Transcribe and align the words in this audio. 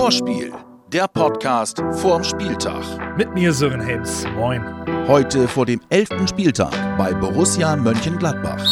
Vorspiel, 0.00 0.50
der 0.90 1.06
Podcast 1.08 1.82
vorm 1.92 2.24
Spieltag. 2.24 2.82
Mit 3.18 3.34
mir 3.34 3.52
Sören 3.52 3.82
Helms. 3.82 4.24
Moin. 4.34 4.64
Heute 5.06 5.46
vor 5.46 5.66
dem 5.66 5.78
11. 5.90 6.08
Spieltag 6.26 6.72
bei 6.96 7.12
Borussia 7.12 7.76
Mönchengladbach. 7.76 8.64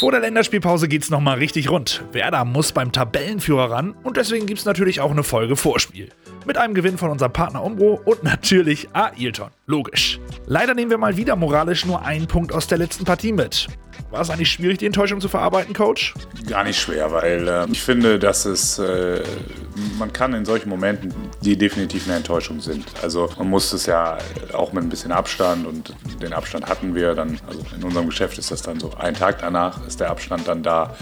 Vor 0.00 0.10
der 0.10 0.18
Länderspielpause 0.18 0.88
geht's 0.88 1.10
nochmal 1.10 1.38
richtig 1.38 1.70
rund. 1.70 2.02
Werder 2.10 2.44
muss 2.44 2.72
beim 2.72 2.90
Tabellenführer 2.90 3.70
ran 3.70 3.94
und 4.02 4.16
deswegen 4.16 4.46
gibt's 4.46 4.64
natürlich 4.64 5.00
auch 5.00 5.12
eine 5.12 5.22
Folge 5.22 5.54
Vorspiel. 5.54 6.08
Mit 6.44 6.58
einem 6.58 6.74
Gewinn 6.74 6.98
von 6.98 7.10
unserem 7.10 7.32
Partner 7.32 7.62
Umbro 7.62 8.00
und 8.04 8.24
natürlich 8.24 8.88
Ailton. 8.94 9.50
Logisch. 9.66 10.18
Leider 10.46 10.74
nehmen 10.74 10.90
wir 10.90 10.98
mal 10.98 11.16
wieder 11.16 11.36
moralisch 11.36 11.86
nur 11.86 12.04
einen 12.04 12.26
Punkt 12.26 12.52
aus 12.52 12.66
der 12.66 12.78
letzten 12.78 13.04
Partie 13.04 13.32
mit. 13.32 13.68
War 14.16 14.22
es 14.22 14.30
eigentlich 14.30 14.50
schwierig, 14.50 14.78
die 14.78 14.86
Enttäuschung 14.86 15.20
zu 15.20 15.28
verarbeiten, 15.28 15.74
Coach? 15.74 16.14
Gar 16.48 16.64
nicht 16.64 16.80
schwer, 16.80 17.12
weil 17.12 17.46
äh, 17.46 17.66
ich 17.70 17.82
finde, 17.82 18.18
dass 18.18 18.46
es, 18.46 18.78
äh, 18.78 19.22
man 19.98 20.10
kann 20.10 20.32
in 20.32 20.46
solchen 20.46 20.70
Momenten, 20.70 21.12
die 21.42 21.58
definitiv 21.58 22.06
eine 22.06 22.16
Enttäuschung 22.16 22.62
sind. 22.62 22.86
Also 23.02 23.28
man 23.36 23.50
muss 23.50 23.74
es 23.74 23.84
ja 23.84 24.16
auch 24.54 24.72
mit 24.72 24.84
ein 24.84 24.88
bisschen 24.88 25.12
Abstand 25.12 25.66
und 25.66 25.92
den 26.22 26.32
Abstand 26.32 26.64
hatten 26.64 26.94
wir 26.94 27.14
dann, 27.14 27.38
also 27.46 27.60
in 27.76 27.84
unserem 27.84 28.06
Geschäft 28.06 28.38
ist 28.38 28.50
das 28.50 28.62
dann 28.62 28.80
so, 28.80 28.90
ein 28.98 29.12
Tag 29.12 29.40
danach 29.40 29.86
ist 29.86 30.00
der 30.00 30.08
Abstand 30.08 30.48
dann 30.48 30.62
da. 30.62 30.96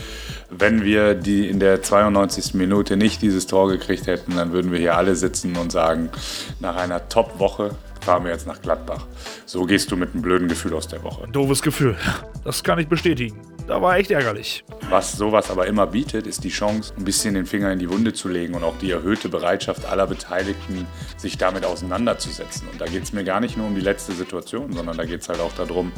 Wenn 0.50 0.82
wir 0.82 1.14
die 1.14 1.48
in 1.48 1.60
der 1.60 1.82
92. 1.82 2.54
Minute 2.54 2.96
nicht 2.96 3.22
dieses 3.22 3.46
Tor 3.46 3.68
gekriegt 3.68 4.08
hätten, 4.08 4.34
dann 4.34 4.50
würden 4.50 4.72
wir 4.72 4.80
hier 4.80 4.96
alle 4.96 5.14
sitzen 5.14 5.54
und 5.54 5.70
sagen, 5.70 6.10
nach 6.58 6.74
einer 6.74 7.08
Top-Woche 7.08 7.76
fahren 8.04 8.24
wir 8.24 8.32
jetzt 8.32 8.46
nach 8.46 8.60
Gladbach. 8.60 9.06
So 9.46 9.64
gehst 9.64 9.90
du 9.90 9.96
mit 9.96 10.12
einem 10.12 10.22
blöden 10.22 10.46
Gefühl 10.46 10.74
aus 10.74 10.86
der 10.86 11.02
Woche. 11.02 11.26
Doofes 11.28 11.62
Gefühl. 11.62 11.96
Das 12.44 12.62
kann 12.62 12.78
ich 12.78 12.86
bestätigen. 12.86 13.40
Da 13.66 13.80
war 13.80 13.96
echt 13.96 14.10
ärgerlich. 14.10 14.62
Was 14.90 15.12
sowas 15.12 15.50
aber 15.50 15.66
immer 15.66 15.86
bietet, 15.86 16.26
ist 16.26 16.44
die 16.44 16.50
Chance, 16.50 16.92
ein 16.98 17.04
bisschen 17.04 17.32
den 17.32 17.46
Finger 17.46 17.72
in 17.72 17.78
die 17.78 17.88
Wunde 17.88 18.12
zu 18.12 18.28
legen 18.28 18.52
und 18.52 18.62
auch 18.62 18.76
die 18.76 18.90
erhöhte 18.90 19.30
Bereitschaft 19.30 19.86
aller 19.86 20.06
Beteiligten, 20.06 20.86
sich 21.16 21.38
damit 21.38 21.64
auseinanderzusetzen. 21.64 22.68
Und 22.70 22.78
da 22.78 22.84
geht 22.84 23.04
es 23.04 23.14
mir 23.14 23.24
gar 23.24 23.40
nicht 23.40 23.56
nur 23.56 23.66
um 23.66 23.74
die 23.74 23.80
letzte 23.80 24.12
Situation, 24.12 24.74
sondern 24.74 24.98
da 24.98 25.06
geht 25.06 25.22
es 25.22 25.30
halt 25.30 25.40
auch 25.40 25.52
darum, 25.54 25.92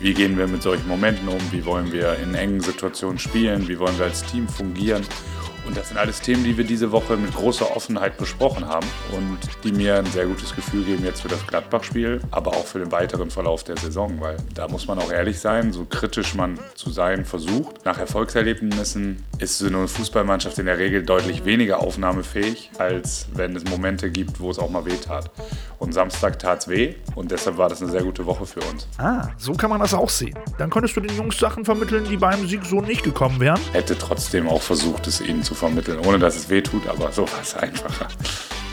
wie 0.00 0.14
gehen 0.14 0.36
wir 0.36 0.48
mit 0.48 0.64
solchen 0.64 0.88
Momenten 0.88 1.28
um, 1.28 1.40
wie 1.52 1.64
wollen 1.64 1.92
wir 1.92 2.16
in 2.18 2.34
engen 2.34 2.60
Situationen 2.60 3.20
spielen, 3.20 3.68
wie 3.68 3.78
wollen 3.78 3.96
wir 3.98 4.06
als 4.06 4.24
Team 4.24 4.48
fungieren. 4.48 5.06
Und 5.64 5.76
das 5.76 5.88
sind 5.88 5.98
alles 5.98 6.20
Themen, 6.20 6.42
die 6.42 6.56
wir 6.56 6.64
diese 6.64 6.90
Woche 6.90 7.16
mit 7.16 7.34
großer 7.34 7.76
Offenheit 7.76 8.18
besprochen 8.18 8.66
haben 8.66 8.86
und 9.12 9.38
die 9.62 9.72
mir 9.72 9.96
ein 9.96 10.06
sehr 10.06 10.26
gutes 10.26 10.54
Gefühl 10.54 10.84
geben 10.84 11.04
jetzt 11.04 11.22
für 11.22 11.28
das 11.28 11.46
Gladbach-Spiel, 11.46 12.20
aber 12.30 12.52
auch 12.52 12.66
für 12.66 12.80
den 12.80 12.90
weiteren 12.90 13.30
Verlauf 13.30 13.62
der 13.62 13.76
Saison, 13.76 14.20
weil 14.20 14.36
da 14.54 14.66
muss 14.68 14.88
man 14.88 14.98
auch 14.98 15.12
ehrlich 15.12 15.38
sein, 15.38 15.72
so 15.72 15.84
kritisch 15.84 16.34
man 16.34 16.58
zu 16.74 16.90
sein 16.90 17.24
versucht. 17.24 17.84
Nach 17.84 17.98
Erfolgserlebnissen 17.98 19.24
ist 19.38 19.58
so 19.58 19.66
eine 19.66 19.86
Fußballmannschaft 19.86 20.58
in 20.58 20.66
der 20.66 20.78
Regel 20.78 21.04
deutlich 21.04 21.44
weniger 21.44 21.78
aufnahmefähig, 21.78 22.72
als 22.78 23.26
wenn 23.34 23.54
es 23.54 23.64
Momente 23.64 24.10
gibt, 24.10 24.40
wo 24.40 24.50
es 24.50 24.58
auch 24.58 24.70
mal 24.70 24.84
weh 24.84 24.96
tat. 24.96 25.30
Und 25.78 25.94
Samstag 25.94 26.38
tat 26.38 26.60
es 26.60 26.68
weh 26.68 26.94
und 27.14 27.30
deshalb 27.30 27.56
war 27.56 27.68
das 27.68 27.82
eine 27.82 27.90
sehr 27.90 28.02
gute 28.02 28.26
Woche 28.26 28.46
für 28.46 28.60
uns. 28.60 28.88
Ah, 28.98 29.28
so 29.38 29.52
kann 29.52 29.70
man 29.70 29.80
das 29.80 29.94
auch 29.94 30.08
sehen. 30.08 30.36
Dann 30.58 30.70
könntest 30.70 30.96
du 30.96 31.00
den 31.00 31.16
Jungs 31.16 31.38
Sachen 31.38 31.64
vermitteln, 31.64 32.04
die 32.08 32.16
beim 32.16 32.46
Sieg 32.46 32.64
so 32.64 32.80
nicht 32.80 33.04
gekommen 33.04 33.38
wären. 33.40 33.60
Hätte 33.72 33.96
trotzdem 33.96 34.48
auch 34.48 34.62
versucht, 34.62 35.06
es 35.06 35.20
ihnen 35.20 35.42
zu 35.42 35.52
zu 35.52 35.58
vermitteln, 35.62 36.00
ohne 36.04 36.18
dass 36.18 36.34
es 36.34 36.50
weh 36.50 36.60
tut, 36.60 36.88
aber 36.88 37.12
so 37.12 37.22
war 37.22 37.40
es 37.40 37.54
einfacher. 37.54 38.08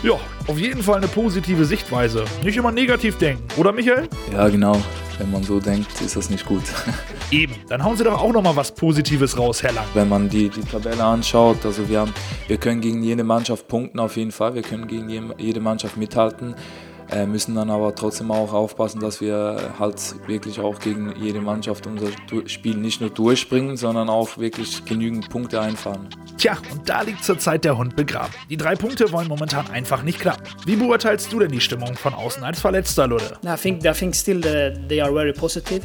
Ja, 0.02 0.18
auf 0.48 0.58
jeden 0.58 0.82
Fall 0.82 0.96
eine 0.96 1.06
positive 1.06 1.64
Sichtweise. 1.64 2.24
Nicht 2.42 2.56
immer 2.56 2.72
negativ 2.72 3.16
denken, 3.18 3.44
oder 3.56 3.70
Michael? 3.70 4.08
Ja, 4.32 4.48
genau. 4.48 4.76
Wenn 5.18 5.30
man 5.30 5.44
so 5.44 5.60
denkt, 5.60 6.00
ist 6.00 6.16
das 6.16 6.30
nicht 6.30 6.46
gut. 6.46 6.64
Eben, 7.30 7.54
dann 7.68 7.84
hauen 7.84 7.96
Sie 7.96 8.02
doch 8.02 8.20
auch 8.20 8.32
nochmal 8.32 8.56
was 8.56 8.72
Positives 8.72 9.38
raus, 9.38 9.62
Herr 9.62 9.72
Lang. 9.72 9.84
Wenn 9.94 10.08
man 10.08 10.28
die, 10.28 10.48
die 10.48 10.62
Tabelle 10.62 11.04
anschaut, 11.04 11.64
also 11.64 11.88
wir, 11.88 12.00
haben, 12.00 12.14
wir 12.48 12.56
können 12.56 12.80
gegen 12.80 13.04
jede 13.04 13.22
Mannschaft 13.22 13.68
punkten 13.68 14.00
auf 14.00 14.16
jeden 14.16 14.32
Fall, 14.32 14.54
wir 14.54 14.62
können 14.62 14.88
gegen 14.88 15.32
jede 15.38 15.60
Mannschaft 15.60 15.96
mithalten. 15.96 16.56
Äh, 17.10 17.26
müssen 17.26 17.56
dann 17.56 17.70
aber 17.70 17.94
trotzdem 17.94 18.30
auch 18.30 18.52
aufpassen, 18.52 19.00
dass 19.00 19.20
wir 19.20 19.74
halt 19.78 20.14
wirklich 20.28 20.60
auch 20.60 20.78
gegen 20.78 21.12
jede 21.16 21.40
Mannschaft 21.40 21.86
unser 21.86 22.08
Spiel 22.46 22.76
nicht 22.76 23.00
nur 23.00 23.10
durchspringen, 23.10 23.76
sondern 23.76 24.08
auch 24.08 24.38
wirklich 24.38 24.84
genügend 24.84 25.28
Punkte 25.28 25.60
einfahren. 25.60 26.08
Tja, 26.36 26.56
und 26.72 26.88
da 26.88 27.02
liegt 27.02 27.24
zurzeit 27.24 27.64
der 27.64 27.76
Hund 27.76 27.96
begraben. 27.96 28.32
Die 28.48 28.56
drei 28.56 28.76
Punkte 28.76 29.10
wollen 29.12 29.28
momentan 29.28 29.68
einfach 29.70 30.02
nicht 30.02 30.20
klappen. 30.20 30.44
Wie 30.64 30.76
beurteilst 30.76 31.32
du 31.32 31.40
denn 31.40 31.50
die 31.50 31.60
Stimmung 31.60 31.96
von 31.96 32.14
außen 32.14 32.44
als 32.44 32.60
Verletzter, 32.60 33.08
Ludde? 33.08 33.36
I 33.44 33.56
think, 33.56 33.84
I 33.84 33.92
think 33.92 34.14
still 34.14 34.40
the, 34.42 34.72
they 34.88 35.00
are 35.00 35.12
very 35.12 35.32
positive. 35.32 35.82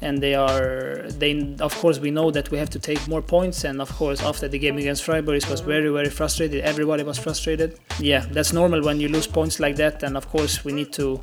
And 0.00 0.22
they 0.22 0.34
are 0.34 1.04
they 1.08 1.56
of 1.60 1.74
course 1.76 1.98
we 1.98 2.10
know 2.10 2.30
that 2.30 2.50
we 2.50 2.58
have 2.58 2.70
to 2.70 2.78
take 2.78 3.06
more 3.08 3.22
points 3.22 3.64
and 3.64 3.80
of 3.80 3.90
course 3.96 4.22
after 4.22 4.46
the 4.48 4.58
game 4.58 4.78
against 4.78 5.04
Freiburg 5.04 5.42
it 5.42 5.50
was 5.50 5.60
very 5.60 5.90
very 5.90 6.10
frustrated. 6.10 6.62
Everybody 6.64 7.02
was 7.02 7.18
frustrated. 7.18 7.78
Yeah 7.98 8.24
that's 8.30 8.52
normal 8.52 8.82
when 8.82 9.00
you 9.00 9.08
lose 9.08 9.26
points 9.26 9.58
like 9.60 9.76
that 9.76 10.02
and 10.02 10.16
of 10.16 10.28
course 10.28 10.64
we 10.64 10.72
need 10.72 10.92
to 10.94 11.20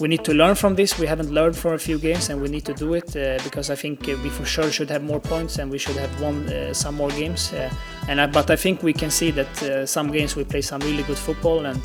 we 0.00 0.08
need 0.08 0.24
to 0.24 0.34
learn 0.34 0.54
from 0.56 0.74
this. 0.74 0.98
We 0.98 1.06
haven't 1.06 1.30
learned 1.30 1.56
from 1.56 1.74
a 1.74 1.78
few 1.78 1.98
games 1.98 2.28
and 2.28 2.42
we 2.42 2.48
need 2.48 2.64
to 2.64 2.74
do 2.74 2.94
it 2.94 3.16
uh, 3.16 3.38
because 3.44 3.70
I 3.70 3.76
think 3.76 4.08
uh, 4.08 4.16
we 4.22 4.28
for 4.30 4.44
sure 4.44 4.70
should 4.70 4.90
have 4.90 5.02
more 5.04 5.20
points 5.20 5.58
and 5.58 5.70
we 5.70 5.78
should 5.78 5.96
have 5.96 6.20
won 6.20 6.48
uh, 6.48 6.74
some 6.74 6.96
more 6.96 7.10
games 7.10 7.52
uh, 7.52 7.70
and 8.08 8.20
I, 8.20 8.26
but 8.26 8.50
I 8.50 8.56
think 8.56 8.82
we 8.82 8.92
can 8.92 9.10
see 9.10 9.30
that 9.30 9.62
uh, 9.62 9.86
some 9.86 10.10
games 10.10 10.34
we 10.34 10.44
play 10.44 10.62
some 10.62 10.80
really 10.80 11.04
good 11.04 11.18
football 11.18 11.66
and 11.66 11.80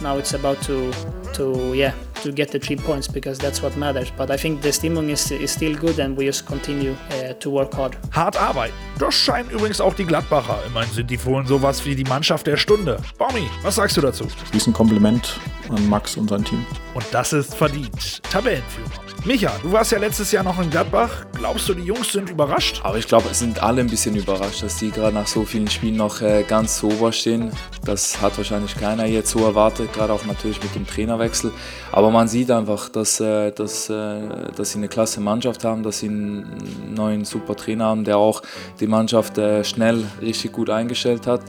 now 0.00 0.18
it's 0.18 0.34
about 0.34 0.62
to 0.62 0.92
to 1.34 1.74
yeah 1.74 1.92
to 2.22 2.32
get 2.32 2.50
the 2.50 2.58
three 2.58 2.76
points 2.76 3.08
because 3.08 3.38
that's 3.38 3.62
what 3.62 3.76
matters. 3.76 4.10
But 4.16 4.30
I 4.30 4.36
think 4.36 4.62
the 4.62 4.70
Stimmung 4.70 5.10
is, 5.10 5.30
is 5.30 5.52
still 5.52 5.74
good 5.76 5.98
and 5.98 6.16
we 6.16 6.26
just 6.26 6.46
continue 6.46 6.94
uh, 7.10 7.34
to 7.34 7.50
work 7.50 7.74
hard. 7.74 7.96
Hart 8.12 8.36
arbeiten. 8.36 8.74
Das 8.98 9.14
scheinen 9.14 9.50
übrigens 9.50 9.80
auch 9.80 9.94
die 9.94 10.04
Gladbacher. 10.04 10.58
Immerhin 10.66 10.92
sind 10.92 11.10
die 11.10 11.18
Fohlen 11.18 11.46
sowas 11.46 11.84
wie 11.84 11.94
die 11.94 12.04
Mannschaft 12.04 12.46
der 12.46 12.56
Stunde. 12.56 12.98
Baumi, 13.16 13.48
was 13.62 13.76
sagst 13.76 13.96
du 13.96 14.00
dazu? 14.00 14.26
Dies 14.52 14.66
ein 14.66 14.72
Kompliment 14.72 15.38
an 15.70 15.88
Max 15.88 16.16
und 16.16 16.30
sein 16.30 16.44
Team. 16.44 16.64
Und 16.94 17.04
das 17.12 17.32
ist 17.32 17.54
verdient. 17.54 18.22
Tabellenführer. 18.24 19.08
Micha, 19.24 19.50
du 19.62 19.72
warst 19.72 19.90
ja 19.92 19.98
letztes 19.98 20.30
Jahr 20.30 20.44
noch 20.44 20.60
in 20.60 20.70
Gladbach. 20.70 21.26
Glaubst 21.36 21.68
du, 21.68 21.74
die 21.74 21.82
Jungs 21.82 22.12
sind 22.12 22.30
überrascht? 22.30 22.80
Aber 22.84 22.98
ich 22.98 23.06
glaube, 23.06 23.28
es 23.30 23.40
sind 23.40 23.62
alle 23.62 23.80
ein 23.80 23.88
bisschen 23.88 24.14
überrascht, 24.14 24.62
dass 24.62 24.78
die 24.78 24.90
gerade 24.90 25.12
nach 25.12 25.26
so 25.26 25.44
vielen 25.44 25.68
Spielen 25.68 25.96
noch 25.96 26.22
äh, 26.22 26.44
ganz 26.46 26.78
so 26.78 26.86
ober 26.86 27.12
stehen. 27.12 27.50
Das 27.84 28.20
hat 28.20 28.38
wahrscheinlich 28.38 28.76
keiner 28.76 29.06
jetzt 29.06 29.30
so 29.30 29.40
erwartet, 29.40 29.92
gerade 29.92 30.12
auch 30.12 30.24
natürlich 30.24 30.62
mit 30.62 30.74
dem 30.74 30.86
Trainerwechsel. 30.86 31.52
Aber 31.90 32.10
man 32.10 32.28
sieht 32.28 32.50
einfach, 32.50 32.88
dass, 32.88 33.18
äh, 33.18 33.50
dass, 33.50 33.90
äh, 33.90 34.52
dass 34.54 34.70
sie 34.70 34.78
eine 34.78 34.88
klasse 34.88 35.20
Mannschaft 35.20 35.64
haben, 35.64 35.82
dass 35.82 35.98
sie 35.98 36.08
einen 36.08 36.94
neuen 36.94 37.24
super 37.24 37.56
Trainer 37.56 37.86
haben, 37.86 38.04
der 38.04 38.18
auch 38.18 38.42
die 38.78 38.86
Mannschaft 38.86 39.36
äh, 39.36 39.64
schnell 39.64 40.04
richtig 40.22 40.52
gut 40.52 40.70
eingestellt 40.70 41.26
hat 41.26 41.42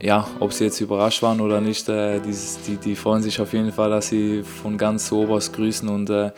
ja, 0.00 0.26
ob 0.40 0.52
sie 0.52 0.64
jetzt 0.64 0.80
überrascht 0.80 1.22
waren 1.22 1.40
oder 1.40 1.60
nicht, 1.60 1.88
äh, 1.88 2.20
die, 2.20 2.34
die, 2.66 2.76
die, 2.76 2.96
freuen 2.96 3.22
sich 3.22 3.40
auf 3.40 3.52
jeden 3.52 3.72
Fall, 3.72 3.90
dass 3.90 4.08
sie 4.08 4.42
von 4.42 4.78
ganz 4.78 5.10
oberst 5.12 5.52
grüßen 5.54 5.88
und 5.88 6.10
äh, 6.10 6.30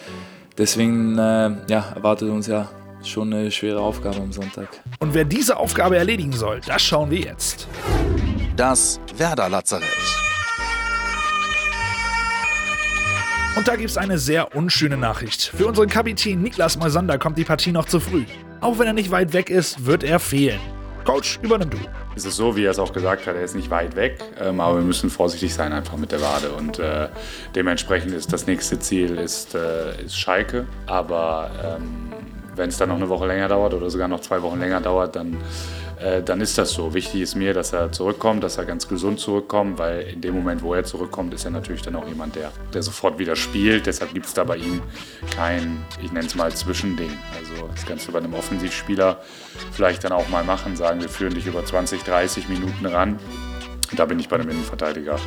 deswegen 0.56 1.18
äh, 1.18 1.50
ja, 1.68 1.92
erwartet 1.94 2.30
uns 2.30 2.46
ja 2.46 2.70
schon 3.02 3.32
eine 3.32 3.50
schwere 3.50 3.80
Aufgabe 3.80 4.18
am 4.18 4.32
Sonntag. 4.32 4.68
Und 4.98 5.14
wer 5.14 5.24
diese 5.24 5.56
Aufgabe 5.56 5.96
erledigen 5.96 6.32
soll, 6.32 6.60
das 6.66 6.82
schauen 6.82 7.10
wir 7.10 7.20
jetzt. 7.20 7.66
Das 8.56 9.00
Werder 9.16 9.48
Lazarett. 9.48 9.86
Und 13.56 13.66
da 13.66 13.76
gibt 13.76 13.90
es 13.90 13.96
eine 13.96 14.16
sehr 14.18 14.54
unschöne 14.54 14.96
Nachricht. 14.96 15.52
Für 15.56 15.66
unseren 15.66 15.88
Kapitän 15.88 16.40
Niklas 16.40 16.78
Moisander 16.78 17.18
kommt 17.18 17.36
die 17.36 17.44
Partie 17.44 17.72
noch 17.72 17.86
zu 17.86 18.00
früh. 18.00 18.24
Auch 18.60 18.78
wenn 18.78 18.86
er 18.86 18.92
nicht 18.92 19.10
weit 19.10 19.32
weg 19.32 19.50
ist, 19.50 19.86
wird 19.86 20.04
er 20.04 20.20
fehlen. 20.20 20.60
Coach, 21.04 21.38
übernimm 21.42 21.70
du. 21.70 21.78
Es 22.14 22.24
ist 22.24 22.36
so, 22.36 22.56
wie 22.56 22.64
er 22.64 22.70
es 22.70 22.78
auch 22.78 22.92
gesagt 22.92 23.26
hat, 23.26 23.34
er 23.34 23.42
ist 23.42 23.54
nicht 23.54 23.70
weit 23.70 23.96
weg, 23.96 24.18
ähm, 24.40 24.60
aber 24.60 24.76
wir 24.76 24.84
müssen 24.84 25.10
vorsichtig 25.10 25.54
sein 25.54 25.72
einfach 25.72 25.96
mit 25.96 26.12
der 26.12 26.20
Wade. 26.20 26.50
Und 26.50 26.78
äh, 26.78 27.08
dementsprechend 27.54 28.12
ist 28.12 28.32
das 28.32 28.46
nächste 28.46 28.78
Ziel 28.78 29.16
ist, 29.16 29.54
äh, 29.54 30.02
ist 30.04 30.18
Schalke. 30.18 30.66
Aber 30.86 31.50
ähm, 31.64 32.12
wenn 32.56 32.68
es 32.68 32.78
dann 32.78 32.88
noch 32.88 32.96
eine 32.96 33.08
Woche 33.08 33.26
länger 33.26 33.48
dauert 33.48 33.74
oder 33.74 33.90
sogar 33.90 34.08
noch 34.08 34.20
zwei 34.20 34.42
Wochen 34.42 34.60
länger 34.60 34.80
dauert, 34.80 35.16
dann 35.16 35.36
äh, 36.00 36.22
dann 36.22 36.40
ist 36.40 36.56
das 36.56 36.70
so. 36.72 36.94
Wichtig 36.94 37.20
ist 37.20 37.34
mir, 37.34 37.52
dass 37.52 37.72
er 37.72 37.92
zurückkommt, 37.92 38.42
dass 38.42 38.56
er 38.56 38.64
ganz 38.64 38.88
gesund 38.88 39.20
zurückkommt, 39.20 39.78
weil 39.78 40.02
in 40.02 40.20
dem 40.20 40.34
Moment, 40.34 40.62
wo 40.62 40.74
er 40.74 40.84
zurückkommt, 40.84 41.34
ist 41.34 41.44
er 41.44 41.50
natürlich 41.50 41.82
dann 41.82 41.94
auch 41.96 42.08
jemand, 42.08 42.36
der, 42.36 42.52
der 42.72 42.82
sofort 42.82 43.18
wieder 43.18 43.36
spielt. 43.36 43.86
Deshalb 43.86 44.14
gibt 44.14 44.26
es 44.26 44.34
da 44.34 44.44
bei 44.44 44.56
ihm 44.56 44.82
kein, 45.36 45.84
ich 46.02 46.10
nenne 46.12 46.26
es 46.26 46.34
mal, 46.34 46.52
Zwischending. 46.52 47.10
Also 47.38 47.68
das 47.68 47.84
kannst 47.84 48.08
du 48.08 48.12
bei 48.12 48.18
einem 48.18 48.34
Offensivspieler 48.34 49.18
vielleicht 49.72 50.04
dann 50.04 50.12
auch 50.12 50.28
mal 50.28 50.44
machen, 50.44 50.74
sagen, 50.74 51.00
wir 51.00 51.08
führen 51.08 51.34
dich 51.34 51.46
über 51.46 51.64
20, 51.64 52.02
30 52.02 52.48
Minuten 52.48 52.86
ran. 52.86 53.18
Da 53.94 54.06
bin 54.06 54.18
ich 54.18 54.28
bei 54.28 54.36
einem 54.36 54.48
Innenverteidiger 54.48 55.18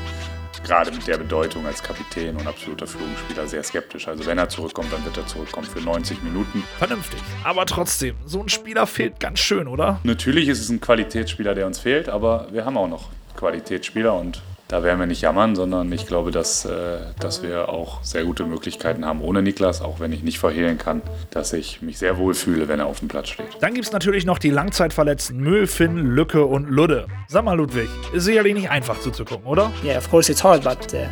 gerade 0.64 0.92
mit 0.92 1.06
der 1.08 1.18
Bedeutung 1.18 1.66
als 1.66 1.84
Kapitän 1.84 2.36
und 2.36 2.48
absoluter 2.48 2.88
Führungsspieler 2.88 3.48
sehr 3.48 3.64
skeptisch. 3.64 4.08
Also 4.08 4.26
wenn 4.26 4.38
er 4.38 4.50
zurückkommt, 4.50 4.92
dann 4.92 5.04
wird 5.06 5.18
er 5.18 5.28
zurückkommen 5.28 5.68
für 5.68 5.82
90 5.82 6.24
Minuten. 6.24 6.64
Vernünftig. 6.78 7.20
Aber 7.44 7.66
trotzdem, 7.66 8.16
so 8.26 8.42
ein 8.42 8.50
Spieler 8.50 8.88
fehlt 8.88 9.20
ganz 9.20 9.40
schön, 9.40 9.68
oder? 9.68 10.00
Natürlich 10.04 10.48
ist 10.48 10.60
es 10.60 10.70
ein 10.70 10.82
Qualitätsspieler, 10.82 11.56
der 11.56 11.68
uns 11.68 11.80
fehlt, 11.80 12.10
aber 12.10 12.48
wir 12.52 12.66
haben 12.66 12.78
auch 12.78 12.88
noch 12.88 13.10
Qualitätsspieler 13.36 14.14
und 14.14 14.42
da 14.68 14.82
werden 14.82 15.00
wir 15.00 15.06
nicht 15.06 15.22
jammern, 15.22 15.56
sondern 15.56 15.92
ich 15.92 16.08
glaube, 16.08 16.32
dass, 16.32 16.66
äh, 16.66 16.98
dass 17.20 17.44
wir 17.44 17.70
auch 17.70 18.04
sehr 18.04 18.24
gute 18.24 18.46
Möglichkeiten 18.46 19.06
haben 19.06 19.22
ohne 19.22 19.42
Niklas, 19.42 19.82
auch 19.82 20.00
wenn 20.00 20.12
ich 20.12 20.24
nicht 20.24 20.40
verhehlen 20.40 20.78
kann, 20.78 21.02
dass 21.32 21.54
ich 21.54 21.82
mich 21.82 21.98
sehr 21.98 22.18
wohl 22.18 22.34
fühle, 22.34 22.68
wenn 22.68 22.80
er 22.80 22.88
auf 22.88 23.00
dem 23.00 23.08
Platz 23.08 23.30
steht. 23.30 23.46
Dann 23.60 23.74
gibt 23.74 23.86
es 23.86 23.92
natürlich 23.92 24.26
noch 24.26 24.40
die 24.40 24.50
Langzeitverletzten 24.50 25.40
Mö, 25.40 25.68
Finn, 25.68 25.98
Lücke 25.98 26.46
und 26.46 26.70
Ludde. 26.70 27.08
Sag 27.28 27.44
mal, 27.46 27.56
Ludwig, 27.56 27.90
ist 28.14 28.24
sicherlich 28.24 28.54
nicht 28.54 28.70
einfach 28.70 29.00
zuzugucken, 29.00 29.46
oder? 29.46 29.72
Yeah, 29.84 29.98
of 29.98 30.10
course 30.10 30.32
it's 30.32 30.44
hard, 30.44 30.64
but 30.64 30.94
uh, 30.94 31.06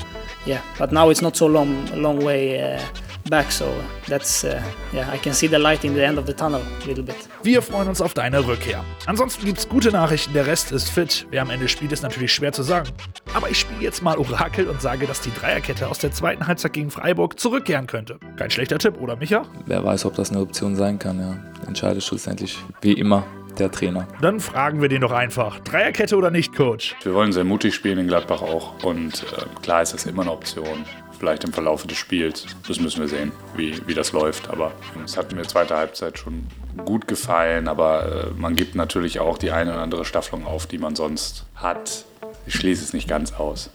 yeah, 0.47 0.59
but 0.79 0.91
now 0.91 1.11
it's 1.11 1.21
not 1.21 1.35
so 1.35 1.47
long, 1.47 1.75
long 1.95 2.23
way 2.23 2.75
uh, 2.75 2.79
back, 3.29 3.51
so 3.51 3.65
that's 4.07 4.43
uh, 4.43 4.61
yeah, 4.93 5.13
I 5.13 5.17
can 5.17 5.33
see 5.33 5.47
the 5.47 5.57
light 5.57 5.83
in 5.83 5.93
the 5.93 6.03
end 6.03 6.17
of 6.17 6.25
the 6.25 6.33
tunnel 6.33 6.61
a 6.61 6.87
little 6.87 7.03
bit. 7.03 7.15
Wir 7.43 7.61
freuen 7.61 7.87
uns 7.87 8.01
auf 8.01 8.13
deine 8.13 8.45
Rückkehr. 8.45 8.83
Ansonsten 9.05 9.45
gibt's 9.45 9.67
gute 9.67 9.91
Nachrichten, 9.91 10.33
der 10.33 10.47
Rest 10.47 10.71
ist 10.71 10.89
fit. 10.89 11.25
Wer 11.29 11.41
am 11.41 11.49
Ende 11.49 11.67
spielt, 11.67 11.91
ist 11.91 12.03
natürlich 12.03 12.33
schwer 12.33 12.51
zu 12.51 12.63
sagen. 12.63 12.89
Aber 13.33 13.49
ich 13.49 13.59
spiele 13.59 13.81
jetzt 13.81 14.01
mal 14.01 14.17
Orakel 14.17 14.67
und 14.67 14.81
sage, 14.81 15.07
dass 15.07 15.21
die 15.21 15.31
Dreierkette 15.33 15.87
aus 15.87 15.99
der 15.99 16.11
zweiten 16.11 16.47
Halbzeit 16.47 16.73
gegen 16.73 16.91
Freiburg 16.91 17.39
zurückkehren 17.39 17.87
könnte. 17.87 18.19
Kein 18.37 18.51
schlechter 18.51 18.77
Tipp, 18.77 18.99
oder 18.99 19.15
Micha? 19.15 19.43
Wer 19.65 19.83
weiß, 19.83 20.05
ob 20.05 20.15
das 20.15 20.31
eine 20.31 20.41
Option 20.41 20.75
sein 20.75 20.99
kann, 20.99 21.19
ja. 21.19 21.37
Entscheidet 21.67 22.03
schlussendlich 22.03 22.57
wie 22.81 22.93
immer 22.93 23.25
der 23.59 23.71
Trainer. 23.71 24.07
Dann 24.21 24.39
fragen 24.39 24.81
wir 24.81 24.89
den 24.89 25.01
doch 25.01 25.11
einfach. 25.11 25.59
Dreierkette 25.59 26.15
oder 26.15 26.31
nicht, 26.31 26.55
Coach? 26.55 26.95
Wir 27.03 27.13
wollen 27.13 27.31
sehr 27.31 27.43
mutig 27.43 27.75
spielen 27.75 27.99
in 27.99 28.07
Gladbach 28.07 28.41
auch 28.41 28.83
und 28.83 29.23
äh, 29.23 29.61
klar 29.61 29.81
ist 29.81 29.93
das 29.93 30.05
immer 30.05 30.23
eine 30.23 30.31
Option. 30.31 30.85
Vielleicht 31.21 31.43
im 31.43 31.53
Verlauf 31.53 31.85
des 31.85 31.99
Spiels. 31.99 32.47
Das 32.67 32.79
müssen 32.79 32.99
wir 32.99 33.07
sehen, 33.07 33.31
wie, 33.55 33.79
wie 33.85 33.93
das 33.93 34.11
läuft. 34.11 34.49
Aber 34.49 34.71
es 35.05 35.15
hat 35.15 35.31
mir 35.31 35.43
zweite 35.43 35.77
Halbzeit 35.77 36.17
schon 36.17 36.47
gut 36.83 37.07
gefallen. 37.07 37.67
Aber 37.67 38.31
äh, 38.31 38.41
man 38.41 38.55
gibt 38.55 38.73
natürlich 38.73 39.19
auch 39.19 39.37
die 39.37 39.51
eine 39.51 39.73
oder 39.73 39.83
andere 39.83 40.03
Staffelung 40.03 40.47
auf, 40.47 40.65
die 40.65 40.79
man 40.79 40.95
sonst 40.95 41.45
hat. 41.53 42.05
Ich 42.47 42.55
schließe 42.55 42.83
es 42.83 42.93
nicht 42.93 43.07
ganz 43.07 43.33
aus. 43.33 43.69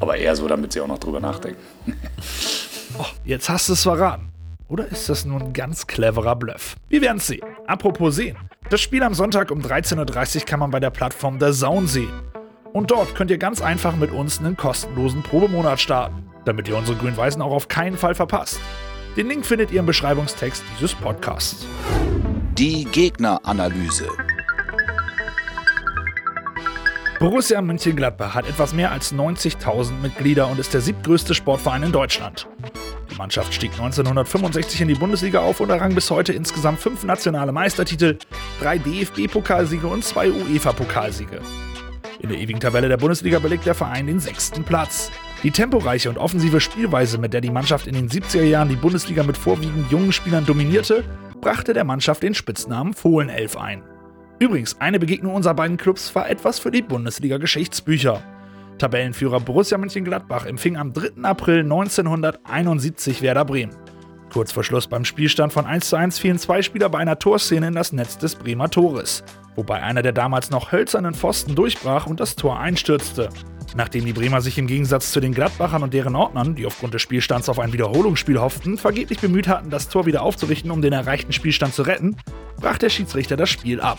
Aber 0.00 0.16
eher 0.16 0.34
so, 0.34 0.48
damit 0.48 0.72
sie 0.72 0.80
auch 0.80 0.88
noch 0.88 0.98
drüber 0.98 1.20
nachdenken. 1.20 1.62
Oh, 2.98 3.04
jetzt 3.22 3.50
hast 3.50 3.68
du 3.68 3.74
es 3.74 3.82
verraten. 3.82 4.32
Oder 4.66 4.86
ist 4.88 5.10
das 5.10 5.26
nur 5.26 5.38
ein 5.38 5.52
ganz 5.52 5.86
cleverer 5.86 6.34
Bluff? 6.34 6.74
Wir 6.88 7.02
werden 7.02 7.18
es 7.18 7.26
sehen. 7.26 7.46
Apropos 7.66 8.16
sehen. 8.16 8.38
Das 8.70 8.80
Spiel 8.80 9.02
am 9.02 9.12
Sonntag 9.12 9.50
um 9.50 9.60
13.30 9.60 10.36
Uhr 10.38 10.46
kann 10.46 10.58
man 10.58 10.70
bei 10.70 10.80
der 10.80 10.88
Plattform 10.88 11.38
The 11.38 11.52
Zone 11.52 11.86
sehen. 11.86 12.22
Und 12.72 12.90
dort 12.90 13.14
könnt 13.14 13.30
ihr 13.30 13.38
ganz 13.38 13.60
einfach 13.60 13.94
mit 13.94 14.10
uns 14.10 14.38
einen 14.38 14.56
kostenlosen 14.56 15.22
Probemonat 15.22 15.80
starten, 15.80 16.27
damit 16.48 16.66
ihr 16.66 16.76
unsere 16.76 16.96
Grün-Weißen 16.96 17.40
auch 17.42 17.52
auf 17.52 17.68
keinen 17.68 17.96
Fall 17.96 18.14
verpasst. 18.14 18.58
Den 19.16 19.28
Link 19.28 19.46
findet 19.46 19.70
ihr 19.70 19.80
im 19.80 19.86
Beschreibungstext 19.86 20.64
dieses 20.74 20.94
Podcasts. 20.94 21.66
Die 22.54 22.84
Gegneranalyse. 22.84 24.08
Borussia 27.18 27.60
Mönchengladbach 27.60 28.34
hat 28.34 28.48
etwas 28.48 28.72
mehr 28.72 28.92
als 28.92 29.12
90.000 29.12 30.00
Mitglieder 30.02 30.48
und 30.48 30.60
ist 30.60 30.72
der 30.72 30.80
siebtgrößte 30.80 31.34
Sportverein 31.34 31.82
in 31.82 31.92
Deutschland. 31.92 32.46
Die 33.10 33.16
Mannschaft 33.16 33.52
stieg 33.52 33.72
1965 33.72 34.80
in 34.80 34.88
die 34.88 34.94
Bundesliga 34.94 35.40
auf 35.40 35.58
und 35.58 35.70
errang 35.70 35.94
bis 35.94 36.10
heute 36.10 36.32
insgesamt 36.32 36.78
fünf 36.78 37.02
nationale 37.02 37.50
Meistertitel, 37.50 38.18
drei 38.60 38.78
DFB-Pokalsiege 38.78 39.86
und 39.86 40.04
zwei 40.04 40.30
UEFA-Pokalsiege. 40.30 41.40
In 42.20 42.28
der 42.28 42.38
ewigen 42.38 42.60
Tabelle 42.60 42.88
der 42.88 42.96
Bundesliga 42.96 43.40
belegt 43.40 43.66
der 43.66 43.74
Verein 43.74 44.06
den 44.06 44.20
sechsten 44.20 44.62
Platz. 44.62 45.10
Die 45.44 45.52
temporeiche 45.52 46.08
und 46.10 46.18
offensive 46.18 46.60
Spielweise, 46.60 47.16
mit 47.16 47.32
der 47.32 47.40
die 47.40 47.50
Mannschaft 47.50 47.86
in 47.86 47.94
den 47.94 48.08
70er 48.08 48.42
Jahren 48.42 48.68
die 48.68 48.76
Bundesliga 48.76 49.22
mit 49.22 49.36
vorwiegend 49.36 49.90
jungen 49.90 50.10
Spielern 50.10 50.44
dominierte, 50.44 51.04
brachte 51.40 51.72
der 51.72 51.84
Mannschaft 51.84 52.24
den 52.24 52.34
Spitznamen 52.34 52.92
Fohlenelf 52.92 53.56
ein. 53.56 53.82
Übrigens, 54.40 54.80
eine 54.80 54.98
Begegnung 54.98 55.34
unserer 55.34 55.54
beiden 55.54 55.76
Clubs 55.76 56.12
war 56.16 56.28
etwas 56.28 56.58
für 56.58 56.72
die 56.72 56.82
Bundesliga-Geschichtsbücher. 56.82 58.20
Tabellenführer 58.78 59.38
Borussia 59.38 59.78
Mönchengladbach 59.78 60.44
empfing 60.44 60.76
am 60.76 60.92
3. 60.92 61.22
April 61.22 61.60
1971 61.60 63.22
Werder 63.22 63.44
Bremen. 63.44 63.76
Kurz 64.32 64.50
vor 64.50 64.64
Schluss 64.64 64.88
beim 64.88 65.04
Spielstand 65.04 65.52
von 65.52 65.66
1:1 65.66 66.18
fielen 66.18 66.38
zwei 66.38 66.62
Spieler 66.62 66.88
bei 66.88 66.98
einer 66.98 67.18
Torszene 67.18 67.68
in 67.68 67.74
das 67.74 67.92
Netz 67.92 68.18
des 68.18 68.34
Bremer 68.34 68.70
Tores, 68.70 69.24
wobei 69.56 69.82
einer 69.82 70.02
der 70.02 70.12
damals 70.12 70.50
noch 70.50 70.72
hölzernen 70.72 71.14
Pfosten 71.14 71.54
durchbrach 71.54 72.06
und 72.06 72.20
das 72.20 72.36
Tor 72.36 72.58
einstürzte. 72.58 73.30
Nachdem 73.76 74.06
die 74.06 74.12
Bremer 74.12 74.40
sich 74.40 74.58
im 74.58 74.66
Gegensatz 74.66 75.12
zu 75.12 75.20
den 75.20 75.34
Gladbachern 75.34 75.82
und 75.82 75.92
deren 75.92 76.16
Ordnern, 76.16 76.54
die 76.54 76.66
aufgrund 76.66 76.94
des 76.94 77.02
Spielstands 77.02 77.48
auf 77.48 77.58
ein 77.58 77.72
Wiederholungsspiel 77.72 78.40
hofften, 78.40 78.78
vergeblich 78.78 79.20
bemüht 79.20 79.46
hatten, 79.46 79.70
das 79.70 79.88
Tor 79.88 80.06
wieder 80.06 80.22
aufzurichten, 80.22 80.70
um 80.70 80.82
den 80.82 80.92
erreichten 80.92 81.32
Spielstand 81.32 81.74
zu 81.74 81.82
retten, 81.82 82.16
brach 82.60 82.78
der 82.78 82.90
Schiedsrichter 82.90 83.36
das 83.36 83.50
Spiel 83.50 83.80
ab. 83.80 83.98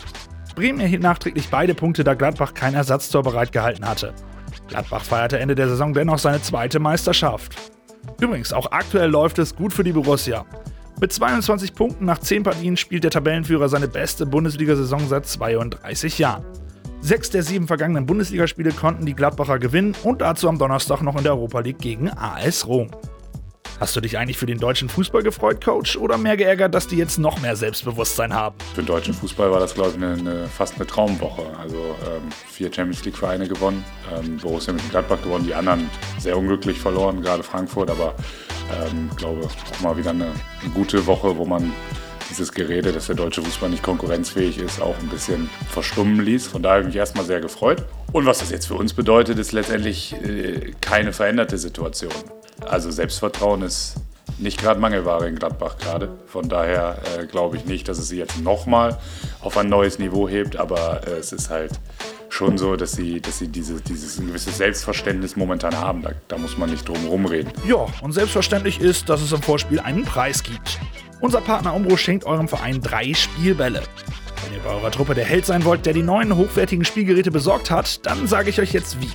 Bremen 0.54 0.80
erhielt 0.80 1.02
nachträglich 1.02 1.48
beide 1.48 1.74
Punkte, 1.74 2.04
da 2.04 2.14
Gladbach 2.14 2.54
kein 2.54 2.74
Ersatztor 2.74 3.22
bereitgehalten 3.22 3.88
hatte. 3.88 4.12
Gladbach 4.68 5.04
feierte 5.04 5.38
Ende 5.38 5.54
der 5.54 5.68
Saison 5.68 5.94
dennoch 5.94 6.18
seine 6.18 6.42
zweite 6.42 6.80
Meisterschaft. 6.80 7.54
Übrigens, 8.20 8.52
auch 8.52 8.72
aktuell 8.72 9.08
läuft 9.08 9.38
es 9.38 9.54
gut 9.54 9.72
für 9.72 9.84
die 9.84 9.92
Borussia. 9.92 10.44
Mit 11.00 11.12
22 11.12 11.74
Punkten 11.74 12.04
nach 12.04 12.18
10 12.18 12.42
Partien 12.42 12.76
spielt 12.76 13.04
der 13.04 13.10
Tabellenführer 13.10 13.68
seine 13.68 13.88
beste 13.88 14.26
Bundesliga-Saison 14.26 15.08
seit 15.08 15.26
32 15.26 16.18
Jahren. 16.18 16.44
Sechs 17.02 17.30
der 17.30 17.42
sieben 17.42 17.66
vergangenen 17.66 18.04
Bundesligaspiele 18.04 18.72
konnten 18.72 19.06
die 19.06 19.14
Gladbacher 19.14 19.58
gewinnen 19.58 19.94
und 20.04 20.20
dazu 20.20 20.48
am 20.48 20.58
Donnerstag 20.58 21.00
noch 21.00 21.16
in 21.16 21.22
der 21.22 21.32
Europa 21.32 21.60
League 21.60 21.78
gegen 21.78 22.10
AS 22.10 22.66
Rom. 22.66 22.90
Hast 23.80 23.96
du 23.96 24.02
dich 24.02 24.18
eigentlich 24.18 24.36
für 24.36 24.44
den 24.44 24.58
deutschen 24.58 24.90
Fußball 24.90 25.22
gefreut, 25.22 25.64
Coach, 25.64 25.96
oder 25.96 26.18
mehr 26.18 26.36
geärgert, 26.36 26.74
dass 26.74 26.86
die 26.86 26.96
jetzt 26.96 27.18
noch 27.18 27.40
mehr 27.40 27.56
Selbstbewusstsein 27.56 28.34
haben? 28.34 28.54
Für 28.74 28.82
den 28.82 28.86
deutschen 28.86 29.14
Fußball 29.14 29.50
war 29.50 29.58
das, 29.58 29.72
glaube 29.72 29.90
ich, 29.90 29.96
eine, 29.96 30.12
eine, 30.12 30.46
fast 30.46 30.76
eine 30.76 30.86
Traumwoche. 30.86 31.44
Also 31.58 31.76
ähm, 31.76 32.28
vier 32.50 32.70
Champions 32.70 33.02
League-Vereine 33.06 33.48
gewonnen, 33.48 33.82
ähm, 34.14 34.36
Borussia 34.36 34.74
Gladbach 34.90 35.22
gewonnen, 35.22 35.46
die 35.46 35.54
anderen 35.54 35.88
sehr 36.18 36.36
unglücklich 36.36 36.78
verloren, 36.78 37.22
gerade 37.22 37.42
Frankfurt, 37.42 37.88
aber 37.88 38.14
ich 38.18 38.92
ähm, 38.92 39.08
glaube 39.16 39.46
auch 39.46 39.80
mal 39.80 39.96
wieder 39.96 40.10
eine, 40.10 40.26
eine 40.26 40.70
gute 40.74 41.06
Woche, 41.06 41.34
wo 41.38 41.46
man 41.46 41.72
dieses 42.40 42.54
Gerede, 42.54 42.90
dass 42.90 43.06
der 43.06 43.16
deutsche 43.16 43.42
Fußball 43.42 43.68
nicht 43.68 43.82
konkurrenzfähig 43.82 44.58
ist, 44.58 44.80
auch 44.80 44.98
ein 44.98 45.08
bisschen 45.08 45.50
verstummen 45.68 46.20
ließ. 46.20 46.46
Von 46.46 46.62
daher 46.62 46.76
habe 46.76 46.82
ich 46.84 46.86
mich 46.88 46.96
erstmal 46.96 47.26
sehr 47.26 47.40
gefreut. 47.40 47.84
Und 48.12 48.24
was 48.24 48.38
das 48.38 48.50
jetzt 48.50 48.66
für 48.66 48.74
uns 48.74 48.94
bedeutet, 48.94 49.38
ist 49.38 49.52
letztendlich 49.52 50.14
äh, 50.24 50.72
keine 50.80 51.12
veränderte 51.12 51.58
Situation. 51.58 52.12
Also 52.66 52.90
Selbstvertrauen 52.90 53.60
ist 53.60 53.96
nicht 54.38 54.58
gerade 54.58 54.80
Mangelware 54.80 55.28
in 55.28 55.36
Gladbach 55.36 55.76
gerade. 55.76 56.08
Von 56.26 56.48
daher 56.48 56.96
äh, 57.18 57.26
glaube 57.26 57.58
ich 57.58 57.66
nicht, 57.66 57.88
dass 57.88 57.98
es 57.98 58.08
sie 58.08 58.16
jetzt 58.16 58.40
nochmal 58.40 58.98
auf 59.42 59.58
ein 59.58 59.68
neues 59.68 59.98
Niveau 59.98 60.26
hebt, 60.26 60.56
aber 60.56 61.06
äh, 61.06 61.18
es 61.18 61.32
ist 61.32 61.50
halt 61.50 61.72
schon 62.32 62.58
so, 62.58 62.76
dass 62.76 62.92
sie, 62.92 63.20
dass 63.20 63.38
sie 63.38 63.48
diese, 63.48 63.80
dieses 63.80 64.16
gewisse 64.16 64.50
Selbstverständnis 64.50 65.36
momentan 65.36 65.76
haben. 65.76 66.02
Da, 66.02 66.12
da 66.28 66.38
muss 66.38 66.56
man 66.56 66.70
nicht 66.70 66.88
drum 66.88 67.04
rumreden. 67.06 67.52
Ja, 67.66 67.86
und 68.02 68.12
selbstverständlich 68.12 68.80
ist, 68.80 69.08
dass 69.08 69.22
es 69.22 69.32
im 69.32 69.42
Vorspiel 69.42 69.80
einen 69.80 70.04
Preis 70.04 70.42
gibt. 70.42 70.78
Unser 71.20 71.40
Partner 71.40 71.74
Umbro 71.74 71.96
schenkt 71.96 72.24
eurem 72.24 72.48
Verein 72.48 72.80
drei 72.80 73.12
Spielbälle. 73.12 73.82
Wenn 74.44 74.54
ihr 74.54 74.62
bei 74.64 74.70
eurer 74.70 74.90
Truppe 74.90 75.14
der 75.14 75.24
Held 75.24 75.44
sein 75.44 75.64
wollt, 75.64 75.84
der 75.84 75.92
die 75.92 76.02
neuen 76.02 76.34
hochwertigen 76.36 76.84
Spielgeräte 76.84 77.30
besorgt 77.30 77.70
hat, 77.70 78.04
dann 78.06 78.26
sage 78.26 78.50
ich 78.50 78.60
euch 78.60 78.72
jetzt 78.72 79.00
wie. 79.00 79.10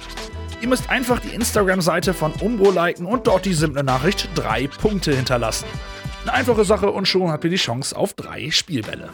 Ihr 0.62 0.68
müsst 0.68 0.90
einfach 0.90 1.20
die 1.20 1.30
Instagram-Seite 1.36 2.14
von 2.14 2.32
Umbro 2.34 2.72
liken 2.72 3.06
und 3.06 3.28
dort 3.28 3.46
die 3.46 3.54
simple 3.54 3.84
Nachricht 3.84 4.30
drei 4.36 4.68
Punkte 4.68 5.16
hinterlassen. 5.16 5.66
Eine 6.24 6.34
einfache 6.34 6.66
Sache 6.66 6.92
und 6.92 7.08
schon 7.08 7.32
habt 7.32 7.44
ihr 7.44 7.50
die 7.50 7.56
Chance 7.56 7.96
auf 7.96 8.14
drei 8.14 8.50
Spielbälle. 8.50 9.10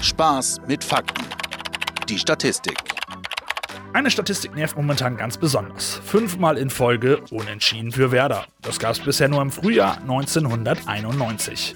Spaß 0.00 0.62
mit 0.66 0.84
Fakten. 0.84 1.24
Die 2.08 2.18
Statistik. 2.18 2.95
Eine 3.96 4.10
Statistik 4.10 4.54
nervt 4.54 4.76
momentan 4.76 5.16
ganz 5.16 5.38
besonders. 5.38 6.02
Fünfmal 6.04 6.58
in 6.58 6.68
Folge 6.68 7.22
unentschieden 7.30 7.92
für 7.92 8.12
Werder. 8.12 8.44
Das 8.60 8.78
gab 8.78 8.90
es 8.92 9.00
bisher 9.00 9.26
nur 9.26 9.40
im 9.40 9.50
Frühjahr 9.50 9.96
1991. 10.02 11.74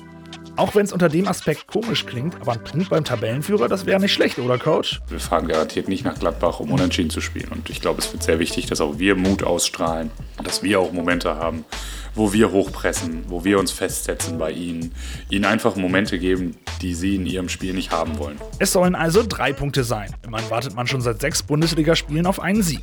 Auch 0.56 0.74
wenn 0.74 0.84
es 0.84 0.92
unter 0.92 1.08
dem 1.08 1.26
Aspekt 1.26 1.66
komisch 1.66 2.04
klingt, 2.04 2.34
aber 2.42 2.52
ein 2.52 2.62
Punkt 2.62 2.90
beim 2.90 3.04
Tabellenführer, 3.06 3.68
das 3.68 3.86
wäre 3.86 4.00
nicht 4.00 4.12
schlecht, 4.12 4.38
oder 4.38 4.58
Coach? 4.58 5.00
Wir 5.08 5.18
fahren 5.18 5.48
garantiert 5.48 5.88
nicht 5.88 6.04
nach 6.04 6.18
Gladbach, 6.18 6.60
um 6.60 6.70
unentschieden 6.72 7.08
zu 7.08 7.22
spielen. 7.22 7.48
Und 7.52 7.70
ich 7.70 7.80
glaube, 7.80 8.00
es 8.00 8.12
wird 8.12 8.22
sehr 8.22 8.38
wichtig, 8.38 8.66
dass 8.66 8.82
auch 8.82 8.98
wir 8.98 9.16
Mut 9.16 9.42
ausstrahlen, 9.42 10.10
dass 10.44 10.62
wir 10.62 10.78
auch 10.78 10.92
Momente 10.92 11.36
haben, 11.36 11.64
wo 12.14 12.32
wir 12.32 12.52
hochpressen, 12.52 13.24
wo 13.28 13.44
wir 13.44 13.58
uns 13.58 13.70
festsetzen 13.70 14.38
bei 14.38 14.50
ihnen, 14.52 14.92
ihnen 15.28 15.44
einfach 15.44 15.76
Momente 15.76 16.18
geben, 16.18 16.56
die 16.82 16.94
sie 16.94 17.16
in 17.16 17.26
ihrem 17.26 17.48
Spiel 17.48 17.74
nicht 17.74 17.90
haben 17.90 18.18
wollen. 18.18 18.38
Es 18.58 18.72
sollen 18.72 18.94
also 18.94 19.22
drei 19.26 19.52
Punkte 19.52 19.84
sein. 19.84 20.14
Immerhin 20.24 20.50
wartet 20.50 20.74
man 20.74 20.86
schon 20.86 21.00
seit 21.00 21.20
sechs 21.20 21.42
Bundesligaspielen 21.42 22.26
auf 22.26 22.40
einen 22.40 22.62
Sieg. 22.62 22.82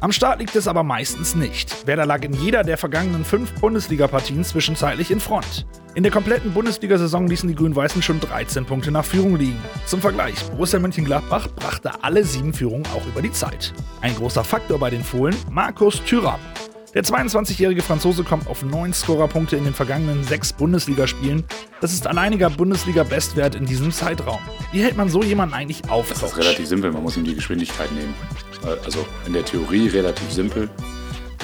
Am 0.00 0.12
Start 0.12 0.38
liegt 0.38 0.54
es 0.54 0.68
aber 0.68 0.84
meistens 0.84 1.34
nicht. 1.34 1.86
Werder 1.86 2.06
lag 2.06 2.22
in 2.22 2.32
jeder 2.32 2.62
der 2.62 2.78
vergangenen 2.78 3.24
fünf 3.24 3.52
Bundesliga-Partien 3.54 4.44
zwischenzeitlich 4.44 5.10
in 5.10 5.18
Front. 5.18 5.66
In 5.96 6.04
der 6.04 6.12
kompletten 6.12 6.52
Bundesliga-Saison 6.52 7.26
ließen 7.26 7.48
die 7.48 7.56
Grün-Weißen 7.56 8.00
schon 8.02 8.20
13 8.20 8.64
Punkte 8.64 8.92
nach 8.92 9.04
Führung 9.04 9.36
liegen. 9.36 9.58
Zum 9.86 10.00
Vergleich, 10.00 10.36
Borussia 10.50 10.78
Mönchengladbach 10.78 11.48
brachte 11.48 11.90
alle 12.04 12.22
sieben 12.22 12.54
Führungen 12.54 12.86
auch 12.94 13.04
über 13.06 13.22
die 13.22 13.32
Zeit. 13.32 13.74
Ein 14.00 14.14
großer 14.14 14.44
Faktor 14.44 14.78
bei 14.78 14.90
den 14.90 15.02
Fohlen, 15.02 15.34
Markus 15.50 16.00
Thüram. 16.04 16.38
Der 16.98 17.04
22-jährige 17.04 17.80
Franzose 17.80 18.24
kommt 18.24 18.48
auf 18.48 18.64
neun 18.64 18.92
Scorerpunkte 18.92 19.54
in 19.54 19.62
den 19.62 19.72
vergangenen 19.72 20.24
sechs 20.24 20.52
Bundesligaspielen. 20.52 21.44
Das 21.80 21.92
ist 21.92 22.08
alleiniger 22.08 22.50
Bundesliga-Bestwert 22.50 23.54
in 23.54 23.66
diesem 23.66 23.92
Zeitraum. 23.92 24.40
Wie 24.72 24.82
hält 24.82 24.96
man 24.96 25.08
so 25.08 25.22
jemanden 25.22 25.54
eigentlich 25.54 25.88
auf? 25.88 26.08
Das 26.08 26.24
ist 26.24 26.36
relativ 26.36 26.66
simpel, 26.66 26.90
man 26.90 27.04
muss 27.04 27.16
ihm 27.16 27.22
die 27.22 27.36
Geschwindigkeit 27.36 27.92
nehmen. 27.92 28.12
Also 28.84 29.06
in 29.28 29.32
der 29.32 29.44
Theorie 29.44 29.86
relativ 29.86 30.28
simpel, 30.32 30.68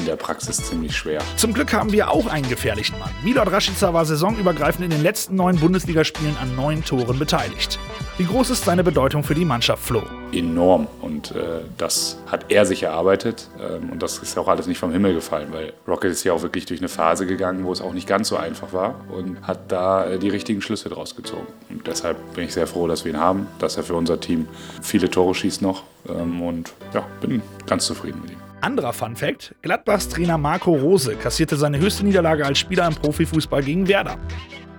in 0.04 0.10
der 0.10 0.16
Praxis 0.16 0.58
ziemlich 0.58 0.94
schwer. 0.94 1.22
Zum 1.36 1.54
Glück 1.54 1.72
haben 1.72 1.90
wir 1.90 2.10
auch 2.10 2.26
einen 2.26 2.46
gefährlichen 2.46 2.98
Mann. 2.98 3.08
Milot 3.24 3.50
Rashica 3.50 3.94
war 3.94 4.04
saisonübergreifend 4.04 4.84
in 4.84 4.90
den 4.90 5.02
letzten 5.02 5.34
neun 5.34 5.56
Bundesligaspielen 5.56 6.36
an 6.42 6.54
neun 6.54 6.84
Toren 6.84 7.18
beteiligt. 7.18 7.78
Wie 8.18 8.26
groß 8.26 8.50
ist 8.50 8.66
seine 8.66 8.84
Bedeutung 8.84 9.24
für 9.24 9.34
die 9.34 9.46
Mannschaft, 9.46 9.82
Flo? 9.82 10.02
Enorm. 10.30 10.88
Und 11.00 11.30
äh, 11.30 11.62
das 11.78 12.18
hat 12.26 12.52
er 12.52 12.66
sich 12.66 12.82
erarbeitet. 12.82 13.48
Ähm, 13.58 13.88
und 13.90 14.02
das 14.02 14.18
ist 14.18 14.36
ja 14.36 14.42
auch 14.42 14.48
alles 14.48 14.66
nicht 14.66 14.78
vom 14.78 14.92
Himmel 14.92 15.14
gefallen, 15.14 15.48
weil 15.52 15.72
Rocket 15.88 16.10
ist 16.10 16.22
ja 16.22 16.34
auch 16.34 16.42
wirklich 16.42 16.66
durch 16.66 16.80
eine 16.80 16.90
Phase 16.90 17.26
gegangen, 17.26 17.64
wo 17.64 17.72
es 17.72 17.80
auch 17.80 17.94
nicht 17.94 18.06
ganz 18.06 18.28
so 18.28 18.36
einfach 18.36 18.74
war 18.74 18.96
und 19.08 19.40
hat 19.46 19.72
da 19.72 20.04
äh, 20.04 20.18
die 20.18 20.28
richtigen 20.28 20.60
Schlüsse 20.60 20.90
draus 20.90 21.16
gezogen. 21.16 21.46
Und 21.70 21.86
deshalb 21.86 22.18
bin 22.34 22.44
ich 22.44 22.52
sehr 22.52 22.66
froh, 22.66 22.86
dass 22.86 23.06
wir 23.06 23.12
ihn 23.12 23.20
haben, 23.20 23.46
dass 23.58 23.78
er 23.78 23.84
für 23.84 23.94
unser 23.94 24.20
Team 24.20 24.48
viele 24.82 25.08
Tore 25.08 25.34
schießt 25.34 25.62
noch. 25.62 25.82
Ähm, 26.08 26.42
und 26.42 26.74
ja, 26.92 27.06
bin 27.22 27.40
ganz 27.66 27.86
zufrieden 27.86 28.20
mit 28.20 28.32
ihm. 28.32 28.53
Anderer 28.64 28.94
Fun 28.94 29.14
Fact: 29.14 29.54
Gladbachs 29.60 30.08
Trainer 30.08 30.38
Marco 30.38 30.72
Rose 30.72 31.14
kassierte 31.16 31.56
seine 31.56 31.78
höchste 31.78 32.02
Niederlage 32.02 32.46
als 32.46 32.58
Spieler 32.58 32.88
im 32.88 32.94
Profifußball 32.94 33.62
gegen 33.62 33.86
Werder. 33.88 34.16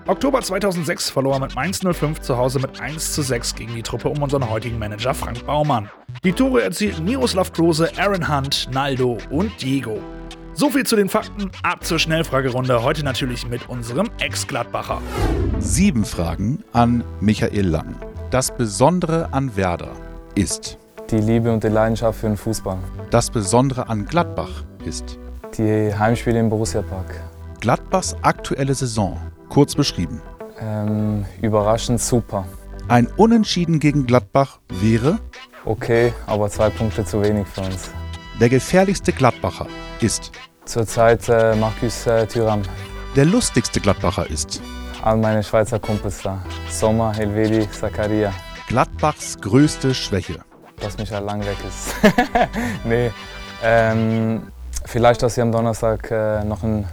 Oktober 0.08 0.42
2006 0.42 1.12
verlor 1.12 1.36
er 1.36 1.42
mit 1.42 1.56
Mainz 1.56 1.82
05 1.82 2.20
zu 2.22 2.36
Hause 2.36 2.60
mit 2.60 2.82
1 2.82 3.14
zu 3.14 3.22
6 3.22 3.54
gegen 3.54 3.76
die 3.76 3.84
Truppe 3.84 4.10
um 4.10 4.24
unseren 4.24 4.50
heutigen 4.50 4.80
Manager 4.80 5.14
Frank 5.14 5.46
Baumann. 5.46 5.88
Die 6.24 6.34
Tore 6.34 6.64
erzielten 6.64 7.06
Miroslav 7.06 7.54
Klose, 7.54 7.92
Aaron 7.98 8.28
Hunt, 8.28 8.70
Naldo 8.72 9.20
und 9.30 9.52
Diego. 9.62 10.02
So 10.54 10.72
viel 10.72 10.86
zu 10.86 10.96
den 10.96 11.10
Fakten. 11.10 11.52
Ab 11.62 11.86
zur 11.86 12.00
Schnellfragerunde. 12.00 12.82
Heute 12.82 13.04
natürlich 13.04 13.48
mit 13.48 13.70
unserem 13.70 14.10
Ex-Gladbacher. 14.20 15.00
Sieben 15.60 16.06
Fragen 16.06 16.64
an 16.74 17.04
Michael 17.20 17.68
Lang. 17.68 17.96
Das 18.32 18.56
Besondere 18.56 19.32
an 19.32 19.56
Werder 19.56 19.92
ist. 20.34 20.80
Die 21.12 21.20
Liebe 21.20 21.54
und 21.54 21.64
die 21.64 21.68
Leidenschaft 21.68 22.20
für 22.20 22.28
den 22.28 22.36
Fußball. 22.38 22.80
Das 23.12 23.30
Besondere 23.30 23.90
an 23.90 24.06
Gladbach 24.06 24.64
ist. 24.86 25.20
Die 25.56 25.94
Heimspiele 25.94 26.40
im 26.40 26.50
Borussia 26.50 26.82
Park. 26.82 27.22
Gladbachs 27.62 28.16
aktuelle 28.24 28.74
Saison. 28.74 29.16
Kurz 29.50 29.76
beschrieben. 29.76 30.20
Ähm, 30.60 31.24
überraschend 31.44 32.02
super. 32.02 32.46
Ein 32.88 33.08
Unentschieden 33.18 33.80
gegen 33.80 34.08
Gladbach 34.08 34.60
wäre. 34.82 35.20
Okay, 35.64 36.12
aber 36.26 36.50
zwei 36.50 36.72
Punkte 36.72 37.06
zu 37.06 37.22
wenig 37.22 37.48
für 37.48 37.62
uns. 37.62 37.92
Der 38.40 38.50
gefährlichste 38.50 39.12
Gladbacher 39.12 39.68
ist. 40.02 40.32
Zurzeit 40.66 41.30
äh, 41.30 41.56
Markus 41.56 42.08
äh, 42.08 42.26
Thuram. 42.26 42.64
Der 43.16 43.26
lustigste 43.26 43.80
Gladbacher 43.80 44.28
ist. 44.28 44.60
All 45.04 45.18
meine 45.18 45.44
Schweizer 45.44 45.80
Kumpels 45.80 46.24
da. 46.24 46.44
Sommer, 46.68 47.14
Helvedi, 47.14 47.70
Zakaria. 47.70 48.34
Gladbachs 48.68 49.38
größte 49.40 49.94
Schwäche. 49.94 50.40
Dass 50.86 51.00
Michael 51.00 51.24
lang 51.24 51.44
weg 51.44 51.58
ist. 51.68 51.96
nee. 52.84 53.10
Ähm, 53.64 54.52
vielleicht, 54.86 55.24
dass 55.24 55.34
sie 55.34 55.42
am 55.42 55.52
Donnerstag 55.52 56.12
äh, 56.12 56.44
noch 56.44 56.62
ein 56.62 56.86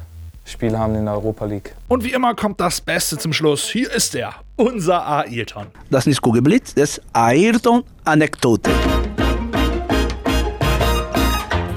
Spiel 0.47 0.79
haben 0.79 0.95
in 0.95 1.05
der 1.05 1.13
Europa 1.13 1.45
League. 1.45 1.75
Und 1.89 2.03
wie 2.03 2.15
immer 2.15 2.35
kommt 2.35 2.59
das 2.59 2.81
Beste 2.81 3.19
zum 3.19 3.35
Schluss. 3.35 3.69
Hier 3.69 3.93
ist 3.93 4.15
er, 4.15 4.33
unser 4.57 5.07
Ayrton. 5.07 5.67
Das 5.91 6.05
ist 6.05 6.07
nicht 6.07 6.23
Kugelblitz, 6.23 6.73
das 6.73 6.97
ist 6.97 7.03
Ayrton-Anekdote. 7.13 8.71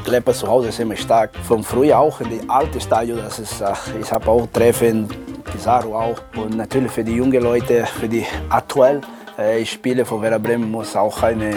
Klepper 0.05 0.33
zu 0.33 0.47
Hause 0.47 0.69
ist 0.69 0.79
immer 0.79 0.95
stark. 0.95 1.35
Von 1.43 1.65
früher 1.65 1.99
auch 1.99 2.21
in 2.21 2.29
die 2.29 2.49
alte 2.49 2.79
Stadion. 2.79 3.17
Das 3.17 3.39
ist, 3.39 3.61
ich 3.99 4.09
habe 4.09 4.31
auch 4.31 4.47
Treffen, 4.53 5.09
Pizarro 5.43 5.99
auch. 5.99 6.21
Und 6.37 6.55
natürlich 6.55 6.91
für 6.91 7.03
die 7.03 7.15
jungen 7.15 7.43
Leute, 7.43 7.85
für 7.85 8.07
die 8.07 8.25
aktuell 8.49 9.01
ich 9.59 9.71
spiele 9.71 10.05
für 10.05 10.21
Werder 10.21 10.39
Bremen, 10.39 10.71
muss 10.71 10.95
auch 10.95 11.21
eine, 11.23 11.53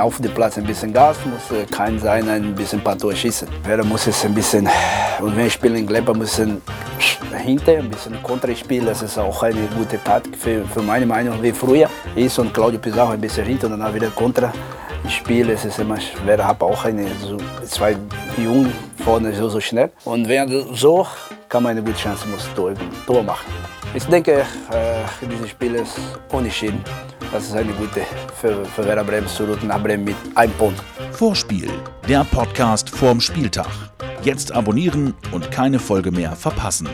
auf 0.00 0.18
dem 0.18 0.32
Platz 0.32 0.58
ein 0.58 0.64
bisschen 0.64 0.92
Gas, 0.92 1.16
muss 1.24 1.68
kein 1.70 1.98
sein, 1.98 2.28
ein 2.28 2.54
bisschen 2.54 2.80
ein 2.80 2.84
paar 2.84 2.96
Tore 2.96 3.16
schießen. 3.16 3.48
Werder 3.64 3.84
muss 3.84 4.06
es 4.06 4.24
ein 4.24 4.34
bisschen, 4.34 4.68
und 5.20 5.36
wenn 5.36 5.46
ich 5.46 5.54
spiele 5.54 5.78
in 5.78 5.86
Glepper, 5.86 6.14
muss 6.14 6.38
ich 6.38 6.48
hinter 7.36 7.72
ein 7.72 7.88
bisschen 7.88 8.22
Kontra 8.22 8.54
spielen. 8.54 8.86
Das 8.86 9.02
ist 9.02 9.18
auch 9.18 9.42
eine 9.42 9.66
gute 9.76 10.02
Tat 10.02 10.24
für, 10.38 10.64
für 10.64 10.82
meine 10.82 11.06
Meinung, 11.06 11.42
wie 11.42 11.52
früher 11.52 11.88
ist. 12.14 12.38
Und 12.38 12.52
Claudio 12.52 12.78
Pizarro 12.78 13.12
ein 13.12 13.20
bisschen 13.20 13.46
hinter 13.46 13.68
und 13.68 13.80
dann 13.80 13.94
wieder 13.94 14.08
Kontra. 14.08 14.52
Ich 15.04 15.16
spiele, 15.16 15.52
es 15.54 15.64
ist 15.64 15.78
immer 15.78 15.98
schwer, 16.00 16.44
habe 16.44 16.64
auch 16.64 16.84
eine, 16.84 17.06
so, 17.20 17.38
zwei 17.64 17.96
Jungen 18.36 18.72
vorne 19.02 19.32
so, 19.32 19.48
so 19.48 19.60
schnell. 19.60 19.90
Und 20.04 20.28
wenn 20.28 20.48
so, 20.74 21.06
kann 21.48 21.62
man 21.62 21.72
eine 21.72 21.82
gute 21.82 21.96
Chance 21.96 22.26
muss 22.28 22.48
Tor, 22.54 22.72
Tor 23.06 23.22
machen. 23.22 23.46
Ich 23.94 24.04
denke, 24.04 24.40
äh, 24.70 25.26
dieses 25.30 25.50
Spiel 25.50 25.74
ist 25.74 25.98
unentschieden. 26.30 26.82
Das 27.32 27.44
ist 27.44 27.54
eine 27.54 27.72
gute 27.72 28.02
für, 28.40 28.64
für 28.64 28.84
Werder 28.84 29.04
Bremen 29.04 29.28
zurück 29.28 29.62
nach 29.62 29.82
Bremen 29.82 30.04
mit 30.04 30.16
einem 30.34 30.52
Punkt. 30.54 30.82
Vorspiel, 31.12 31.70
der 32.08 32.24
Podcast 32.24 32.88
vorm 32.90 33.20
Spieltag. 33.20 33.68
Jetzt 34.22 34.52
abonnieren 34.52 35.14
und 35.32 35.50
keine 35.50 35.78
Folge 35.78 36.10
mehr 36.10 36.36
verpassen. 36.36 36.88